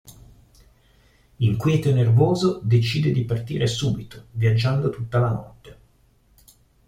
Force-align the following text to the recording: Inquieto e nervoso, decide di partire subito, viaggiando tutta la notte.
Inquieto 1.45 1.89
e 1.89 1.93
nervoso, 1.93 2.59
decide 2.63 3.11
di 3.11 3.23
partire 3.23 3.67
subito, 3.67 4.29
viaggiando 4.31 4.89
tutta 4.89 5.19
la 5.19 5.29
notte. 5.29 5.77